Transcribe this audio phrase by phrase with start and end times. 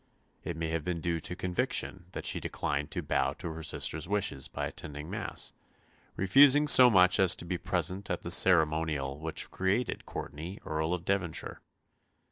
[0.43, 4.09] It may have been due to conviction that she declined to bow to her sister's
[4.09, 5.53] wishes by attending Mass,
[6.15, 11.05] refusing so much as to be present at the ceremonial which created Courtenay Earl of
[11.05, 11.61] Devonshire.